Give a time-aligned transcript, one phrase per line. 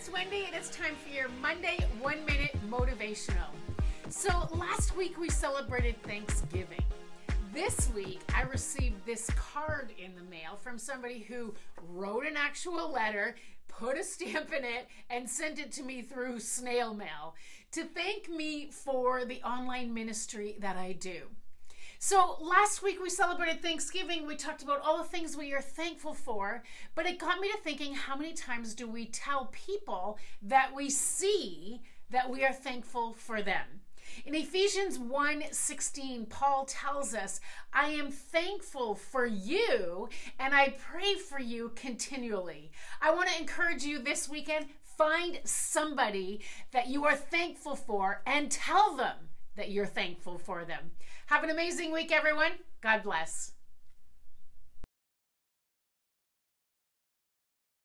[0.00, 3.50] it's Wendy, and it's time for your Monday One Minute Motivational.
[4.08, 6.82] So, last week we celebrated Thanksgiving.
[7.52, 11.52] This week I received this card in the mail from somebody who
[11.90, 13.36] wrote an actual letter,
[13.68, 17.34] put a stamp in it, and sent it to me through snail mail
[17.72, 21.24] to thank me for the online ministry that I do.
[22.02, 24.26] So last week we celebrated Thanksgiving.
[24.26, 26.62] We talked about all the things we are thankful for,
[26.94, 30.88] but it got me to thinking how many times do we tell people that we
[30.88, 33.82] see that we are thankful for them?
[34.24, 37.38] In Ephesians 1:16, Paul tells us,
[37.70, 40.08] "I am thankful for you
[40.38, 42.72] and I pray for you continually."
[43.02, 48.50] I want to encourage you this weekend, find somebody that you are thankful for and
[48.50, 50.90] tell them that you're thankful for them.
[51.26, 52.52] Have an amazing week, everyone.
[52.80, 53.52] God bless.